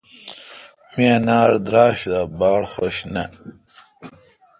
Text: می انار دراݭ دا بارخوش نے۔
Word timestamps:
می 0.95 1.05
انار 1.15 1.49
دراݭ 1.65 1.99
دا 2.11 2.21
بارخوش 2.39 2.97
نے۔ 3.13 3.23